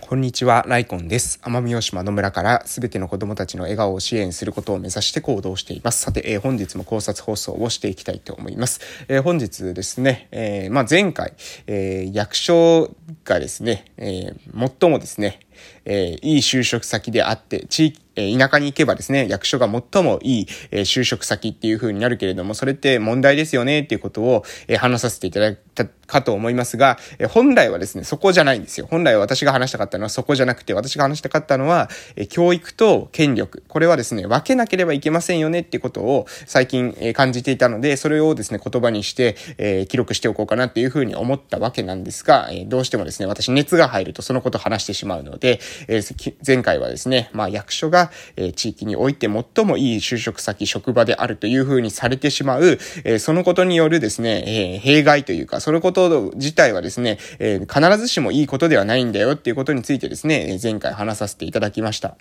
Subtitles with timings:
[0.00, 1.38] こんにちは、ライコンです。
[1.42, 6.00] 奄美大島の村からすべての子供たちの笑顔を支援することを目指して行動しています。
[6.00, 8.80] さて、えー、本日も考察放送をしていきたいと思います。
[9.08, 11.34] えー、本日ですね、えー、まあ、前回、
[11.66, 12.90] え役所
[13.24, 14.34] がですね、え
[14.80, 15.40] 最もですね、
[15.84, 28.86] えいい就職先であって、地域、え田舎に行けばですね、役所が最もいい、え就職先っていう風になるけれども、それって問題ですよねっていうことを、え話させていただいたかと思いますが、え本来はですね、そこじゃないんですよ。
[28.90, 33.62] 本来私が話したかったのはそこじゃなくて、私が話したかったのは、え教育と権力。
[33.68, 46.02] これはですね、分けなければいけませんよねってことを最近、え感じていたので、それをですね、言葉にして、え記録しておこうかなっていう風に思ったわけなんですが、えどうしてもですね、私熱が入るとそのことを話してしまうので、え
[46.44, 62.16] 前回はですね、まあ役所が、え地域において最もいい就職先、職場であるという風にされてしまう、えそのことによるですね、え弊害というか、そのこと自体はですね、え必ずしもいいことではないんだよっていうことについてですね、前回話させていただきました。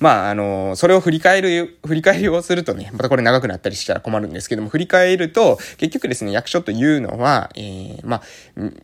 [0.00, 8.22] まあ、あの、それを振り返る、振り返りをするとね、またこれ長くなったりしたら困るんですけども、振り返ると、結局ですね、役所というのは、えー、まあ、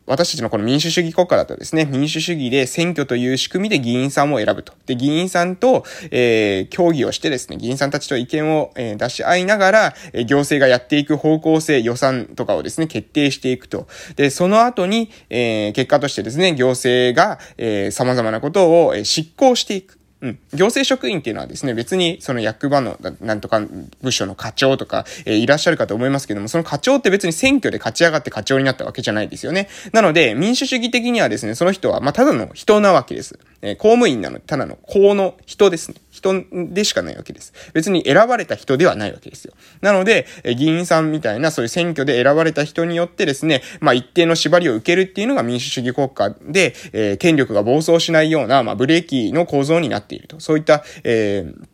[0.07, 4.73] 私たちのこの民主主義国家だとですね、民主主義で選挙という仕組みで議員さんを選ぶと。
[4.87, 13.87] で、議員さんと、えー、協議をしてですね、議員さんたちと意見を、えー、出し合いながら、え行政がやっていく方向性、予算とかをですね、決定していくと。
[14.17, 20.02] で、その後に、えー、結果としてですね、行政が、えー、様々なことを、執行していく。
[20.23, 20.39] うん。
[20.55, 23.61] 行政職員っていうのはですね、別にその役場の、なんとか
[24.03, 29.69] 部署の課長とか、えー、いらっしゃるかと思いますけども、その課長って別に選挙で勝ち上がって課長になったわけじゃないですよね。
[29.93, 33.39] なので、民主主義的にはですね、その人は、まあ、ただの人なわけです。
[33.63, 35.97] えー、公務員なの、ただの公の人ですね。
[36.13, 37.53] 人でしかないわけです。
[37.73, 39.55] 別に選ばれた人ではないわけですよ。
[39.81, 50.39] なので、議員さんみたいなそういう選挙で選ばれた人によってですね、まあ一定の縛りを受けるっていうのが民主主義国家で、えー、権力が暴走しないような、まあブレーキの構造になっていると。
[50.39, 51.72] そういった、えー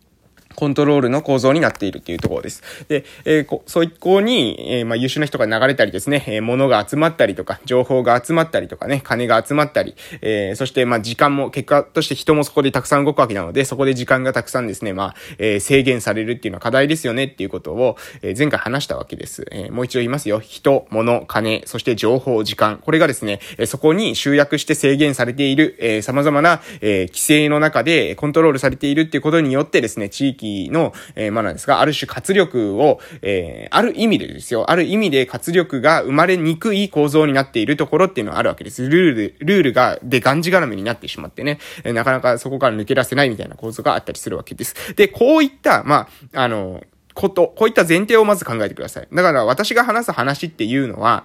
[0.58, 2.64] コントロールの構造になっているっていうところです。
[2.88, 19.46] で、えー、こそういこに、えー、まあ、優秀な人が流れたりですね、えー、物が集まったりとか、情報が集まったりとかね、金が集まったり、えー、そして、まあ、時間も、結果として人もそこでたくさん動くわけなので、そこで時間がたくさんですね、まあ、えー、制限されるっていうのは課題ですよねっていうことを、えー、前回話したわけです。
[19.52, 20.40] えー、もう一度言いますよ。
[20.40, 22.78] 人、物、金、そして情報、時間。
[22.84, 38.88] これがですね、えー、そこに集約して制限されている、えー、様々な、えー、規制の中でコントロールされているっていうことによってですね、地域の、えーえー、まあなんですが、ある種活力を、えー、ある意味でですよ、ある意味で活力が生まれにくい構造になっているところっていうのはあるわけです。
[38.88, 44.94] ルール、ルールが、で、がんじがらめになってしまってね、えー、なかなかそこから抜け出せないみたいな構造があったりするわけです。
[44.94, 46.82] で、こういった、まあ、あの、
[47.14, 49.08] こと、こういった前提をまず考えてください。
[49.12, 51.24] だから私が話す話っていうのは、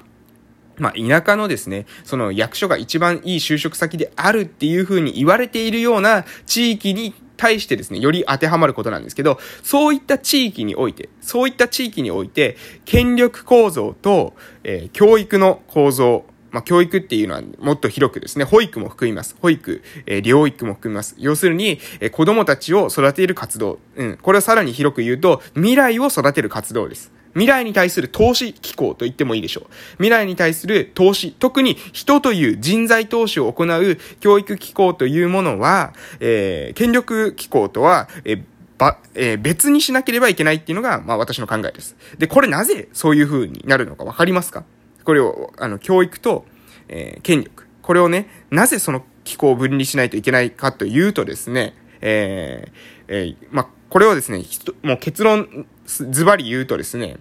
[0.77, 12.55] まあ、田舎のですね、その役所が一番いい就職先であるっていう風に言われているような地域に対してですね、より当てはまることなんですけど、そういった地域において、そういった地域において、
[12.85, 14.33] 権力構造と、
[14.63, 19.35] えー、教育の構造、まあ、教育っていうのはもっと広くですね、保育も含みます。
[19.41, 21.15] 保育、えー、療育も含みます。
[21.17, 23.79] 要するに、えー、子供たちを育てる活動。
[23.95, 24.17] うん。
[24.21, 27.11] これをさらに広く言うと、未来を育てる活動です。
[27.33, 29.65] 未来に対する投資機構と言ってもいいでしょう。
[29.93, 38.43] 未来に対する投資、特に人という人材投資を行う教育機構というものは、えー、権力機構とは、えー
[38.75, 41.95] ば、えー、別にしなければいけないっていうのが、まあ私の考えです。
[42.17, 44.63] で、これなぜそういう風になるのかわかりますか？
[45.03, 46.45] これを、あの、教育と、
[46.87, 47.67] えー、権力。
[47.81, 52.71] これをね、なぜその機構を分離しないといけないかというとですね、えー、
[53.07, 54.43] えー、まあ、これをですね、
[54.81, 57.17] もう結論、ズバリ言うとですね、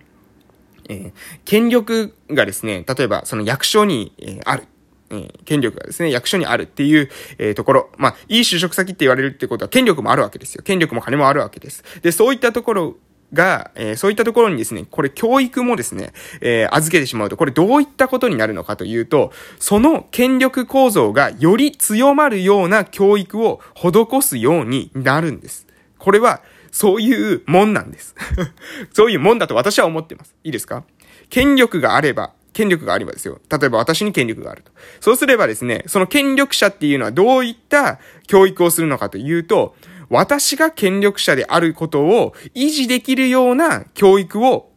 [0.89, 1.13] えー、
[1.45, 4.65] 権力がですね、例えばその役所に、えー、ある。
[5.11, 7.91] えー、権力がですね、役所にあるっていう、えー、ところ。
[7.99, 10.63] まあ、いい就職先って言われるってことは権力もあるわけですよ。
[10.63, 11.85] 権力も金もあるわけです。
[12.01, 12.97] で、そういったところ
[13.33, 25.67] が、えー、そういったところにですね、これ教育もですね、えー、預けてしまうと、これどういったことになるのかというと、その権力構造がより強まるような教育を施すようになるんです。
[25.99, 28.15] これは、そういうもんなんです。
[28.95, 30.35] そういうもんだと私は思ってます。
[30.43, 30.85] いいですか？
[31.29, 33.41] 権力があれば、権力があればですよ。
[33.51, 34.73] 例えば私に権力があると。
[35.01, 39.75] そうすればですね、その権力者っていうのはどういった教育をするのかというと、
[40.13, 44.71] 私が権力者であることを維持できるような教育を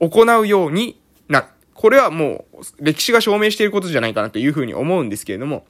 [0.00, 0.98] 行うように
[1.28, 1.46] なる。
[1.74, 5.66] これはもう歴史が証明していることじゃないかなというふうに思うんですけれども、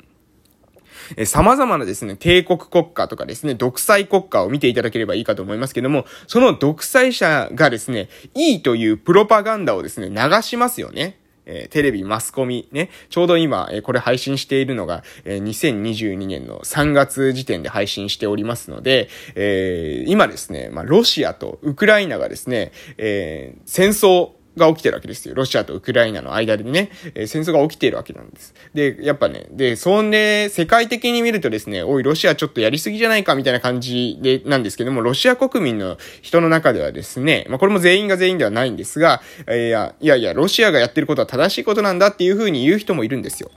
[1.17, 11.19] え様々なですね、帝国国家とかですね、独裁国家を見ていただければいいかと思いますけども、その独裁者がですね、いいというプロパガンダをですね、流しますよね。
[11.49, 25.35] えー、テレビ、マスコミ、ね、ちょうど今、えー、これ配信しているのが、えー、2022年の3月時点で配信しておりますので、えー、今ですね、まあ、ロシアとウクライナがですね、えー、戦争、が起きてるわけですよ。
[25.35, 28.55] ロシアとウクライナの間でね、えー、戦争が起きているわけなんです。
[28.75, 43.51] で、やっぱね、で、そんで、世界的に見るとですね、おい、ロシアちょっとやりすぎじゃないかみたいな感じで、なんですけども、ロシア国民の人の中ではですね、まあ、これも全員が全員ではないんですが、えー、いや、いや、ロシアがやってることは正しいことなんだっていうふうに言う人もいるんですよ。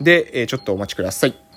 [0.00, 1.47] で、えー、ちょっとお待ちください。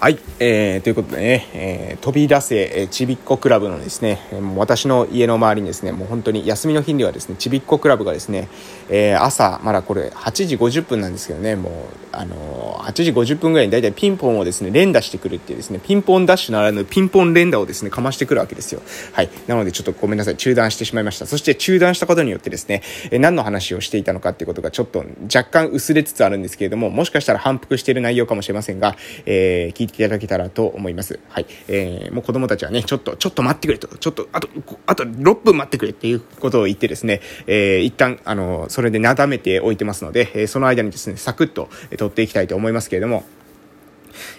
[0.00, 8.48] はい、えー、ということでね、えー、飛び出せ、えー、ちびっこクラブのですね、もう私の家の周りにですね、もう本当に休みの日にはですね、ちびっこクラブがですね、
[8.88, 11.72] えー、朝、まだこれ8時50分なんですけどね、もう、
[12.12, 18.80] あのー、8時50分ぐらいに大体ピンポンをですね、連打してくるっていうですね、ピンポンダッシュならぬピンポン連打をですね、かましてくるわけですよ。
[19.12, 19.28] はい。
[19.48, 21.26] なのでちょっとごめんなさい、中断してしまいました。
[21.26, 22.80] そして中断したことによってですね、
[23.10, 31.18] えー、何の話をしていたのかっていうことがちょっと若干薄れつつあるんですけれども、もしかしたら反復している内容かもしれませんが、えー、聞いていただけたらと思います。
[31.28, 31.46] はい。
[31.68, 34.48] えー、もう子供たちはね、ちょっと、ちょっと待ってくれと、ちょっと、あと、
[34.86, 43.24] あと6分待ってくれっていうことを言ってですね、えー、一旦、あの、それでなだめておいてますので、えー、その間にですね、サクッと取っていきたいと思いますけれども、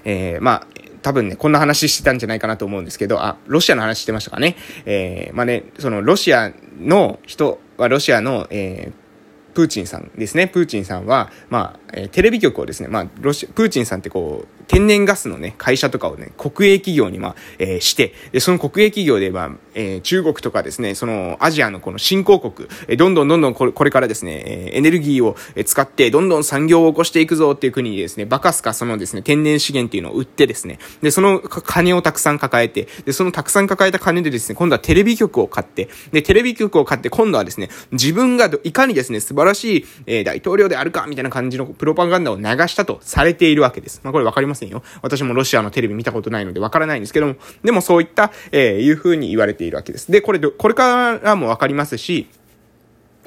[0.03, 0.67] えー、まあ、
[1.01, 4.55] 多分ね、こんな話してたんじゃないかなと思うんですけど、あ、ロシアの話してましたかね。
[4.85, 10.47] えー、まあね、そのロシアの人はロシアの、えー、プーチンさんですね。
[10.47, 25.35] プーチンさんは、まあ、えー、テレビ局をですね、まあ、ロシプーチンさんってこう、天然ガスのね、会社とかをね、国営企業に、まあ、えー、して、で、その国営企業で、まあ、えー、中国とかですね、その、アジアのこの新興国、えー、どんどんどんどんこれこれからですね、えー、エネルギーを
[25.65, 43.99] 使って、どんどん産業を起こしていくぞっていう国にですね、バカスカそのですね、天然資源っていうのを売ってですね、で、その金をたくさん抱えて、で、そのたくさん抱えた金でですね、今度はテレビ局を買って、で、テレビ局を買って、今度はですね、自分がいかにですね、素晴らしい、えー、大統領であるか、みたいな感じのプロパガンダを流したとされているわけです。
[44.05, 44.60] まあ、これわかります？
[44.61, 44.83] せんよ。
[45.01, 50.11] 私もロシアのテレビ見たことないのでわからないんですけども、でもそういった、えー、いう風に言われているわけです。
[50.11, 52.27] で、これ、これからもわかりますし、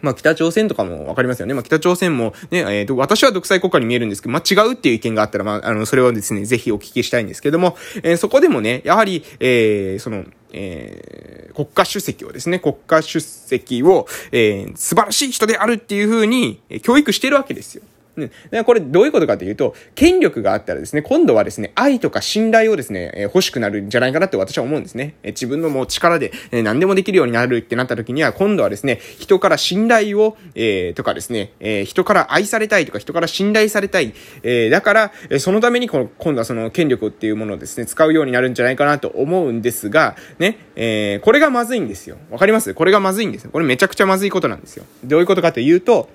[0.04, 1.54] まあ、北朝鮮とかもわかりますよね。
[1.54, 17.82] まあ、北朝鮮もね、えっ、ー、と、私は独裁国家に見えるんですけど、まあ、違うっていう意見があったら、まあ、あの、それをですね、ぜひお聞きしたいんですけども、えー、そこでもね、やはり、えー、その、えー、国家主席をですね、国家主席を、えー、素晴らしい人であるっていうふうに、教育してるわけですよ。
[18.16, 18.31] ね、
[18.64, 25.14] これどういうことかというと、権力があったらですね、今度はですね、愛とか信頼をですね、えー、欲しくなるんじゃないかなって私は思うんですね。
[25.22, 34.14] えー、自分のもう力で、えー、何でもできるようになるってなった時には、今度はですね、人から信頼を、えー、とかですね、えー、人から愛されたいとか、人から信頼されたい。
[34.43, 42.17] えー、だから、えー、そのためにこの、今度はその権力っていうものをですね、使うようになるんじゃないかなと思うんですが、ね、えー、これがまずいんですよ。
[42.31, 42.75] わかります？
[42.75, 43.50] これがまずいんですよ。
[43.50, 44.84] これめちゃくちゃまずいことなんですよ。
[45.05, 46.08] どういうことかというと、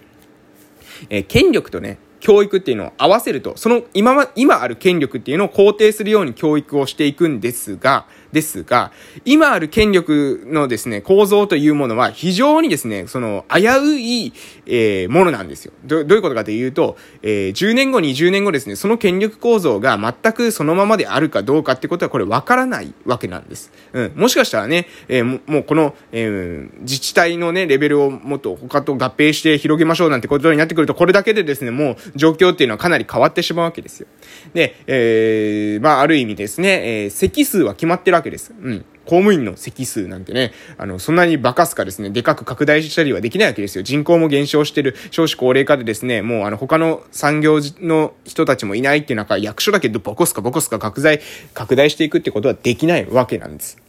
[1.09, 8.91] えー、権力とね、教育っていうのを合わせると、その今ま、今ある権力っていうのを肯定するように教育をしていくんですが、ですが、
[9.25, 14.33] 今ある権力のですね、構造というものは非常にですね、その、危うい、
[14.65, 15.73] えー、ものなんですよ。
[15.85, 23.71] どどういうことかというと、えー、10年後、20年後ですね、その権力構造が全くそのままであるかどうかってことは、これ分からないわけなんです。
[23.93, 24.11] うん。
[24.15, 34.07] もしかしたらね、えー、もうこの、えー、自治体のね、レベルをもっと他と合併して広げましょうなんてことになってくると、これだけでですね、もう状況っていうのはかなり変わってしまうわけですよ。
[34.53, 38.53] で、えー、まあ、ある意味ですね、えー、席数は決まってるわけです。
[38.61, 38.85] うん。
[39.05, 43.83] 公務員の席数なんてね、あの、そんなにバカすかですね、でかく拡大したりはできないわけですよ。
[43.83, 51.21] 人口も減少してる、少子高齢化でですね、もうあの、他の産業の人たちもいないっていう中、役所だけどボコスかボコスか拡大、
[51.53, 53.88] 拡大していくってことはできないわけなんです。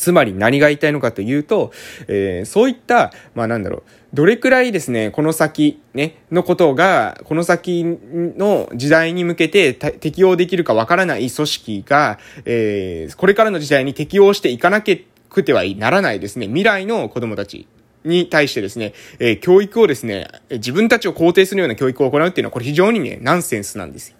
[0.00, 1.72] つまり何が言いたいのかというと、
[2.08, 3.82] えー、そういった、まあなんだろう、
[4.14, 17.68] どれくらいですね、この先、ね、のことが、この先の時代に向けて適用できるかわからない組織が、えー、これからの時代に適用していかなくてはならないですね、未来の子供たち
[18.02, 24.16] に対してですね、えー、教育をですね、自分たちを肯定するような教育を行うっていうのは、これ非常にね、ナンセンスなんですよ。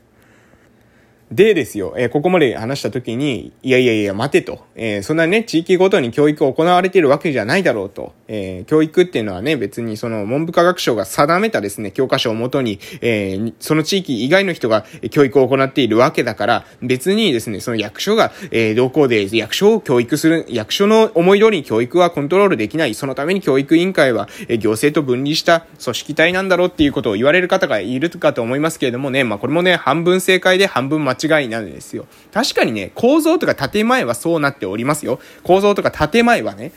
[1.30, 4.64] でですよ、えー、ここまで話した時に、いやいやいや、待てと。
[4.74, 8.12] えー、そんなね、地域ごとに教育を行われているわけじゃないだろうと。
[8.26, 22.94] えー、教育っていうのはね、別にその文部科学省が定めたですね、教科書をもとに、えー、その地域以外の人が教育を行っているわけだから、別にですね、その役所が、えー、同行で役所を教育する、役所の思い通りに教育はコントロールできない。
[22.94, 32.06] そのために教育委員会は、えー、行政と分離した組織体なんだろうっていうことを言われる方がいるかと思いますけれどもね、まあこれもね、半分正解で半分間違違いなんですよ。
[32.32, 35.20] 確かにね、構造とか建前はそうなっておりますよ。
[35.42, 36.72] 構造とか建前はね。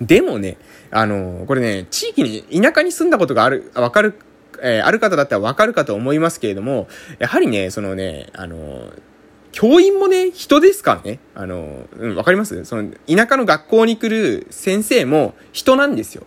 [0.00, 0.56] でもね、
[0.90, 4.14] あの、これね、地域に、田舎に住んだことがある、わかる、
[4.62, 8.90] えー、ある方だったらわかるかと思いますけれども、やはりね、そのね、あの、
[9.52, 11.18] 教員もね、人ですからね。
[11.34, 12.64] あの、うん、わかります？
[12.64, 16.24] その、田舎の学校に来る先生も人なんですよ。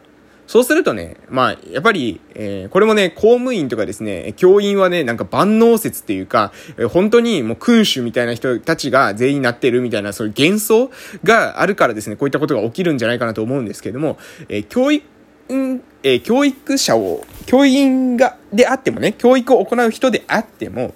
[0.53, 10.91] そうするとね、まあ、やっぱり、えー、これもね、公務員とかですね、教員はね、なんか万能説っていうか、えー、本当にもう君主みたいな人たちが全員なってるみたいな、そういう幻想
[11.24, 15.03] があるからですね、こういったことが起きるんじゃないかなと思うんですけども、えー、教育、
[16.03, 20.93] え教育者を、教員が、であってもね、教育を行う人であっても、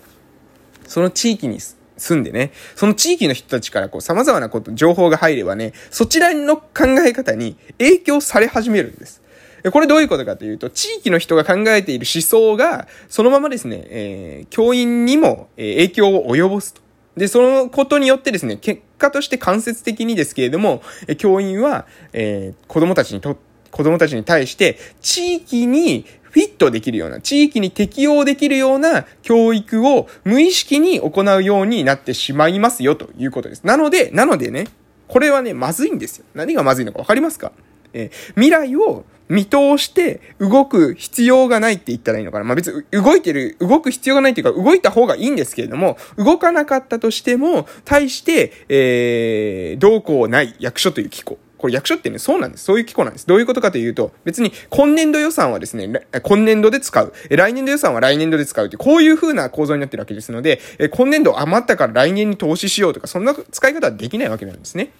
[0.86, 9.26] その地域に住んでね、その地域の人たちからこう様々なこと、情報が入ればね、そちらの考え方に影響され始めるんです。
[9.72, 16.82] これどういうことかというと、地域の人が考えている思想が、そのままですね、えー、教員にも影響を及ぼすと。
[17.16, 20.84] で、そのことによってですね、結果として間接的にですけれども、
[21.18, 23.38] 教員は、えー、子供たちにと、
[23.72, 33.64] 子供たちに対して、地域にフィットできるような、地域に適応できるような教育を無意識に行うようになってしまいますよということです。
[33.64, 34.68] なので、なのでね、
[35.08, 36.26] これはね、まずいんですよ。
[36.36, 37.52] 何がまずいのかわかりますか？
[37.94, 42.43] えー、未来を見通して動く必要がないって言ったらいいのかな。
[42.43, 51.38] まあ、別に動いてる、動く必要がないっていうか、動いた方がいいんですけれども、動かなかったとしても、対して、えー、どうこうない役所という機構。
[51.57, 52.65] これ役所ってね、そうなんです。
[52.65, 53.25] そういう機構なんです。
[53.25, 55.91] どういうことかというと、別に今年度予算はですね、
[56.22, 57.13] 今年度で使う。
[57.29, 60.60] 来年度予算は来年度で使うって、こういう風な構造になってるわけですので、
[60.91, 64.91] 今年度余ったから来年に投資しようとか、そんな使い方はできないわけなんですね。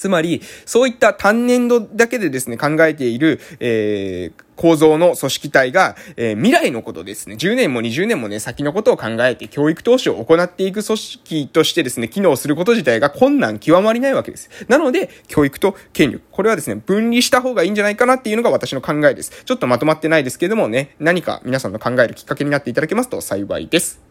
[0.00, 14.48] つまり、そういった単年度だけでですね、考えている、えー、構造の組織体が、えー、未来のことですね、10年も20年もね、先のことを考えて教育投資を行っていく組織としてですね、機能すること自体が困難極まりないわけです。
[14.68, 16.24] なので、教育と権力。
[16.30, 19.44] これはですね、分離した方がいいんじゃないかなっていうのが私の考えです。
[19.44, 24.09] ちょっとまとまってないですけどもね、何か皆さんの考えるきっかけになっていただけますと幸いです。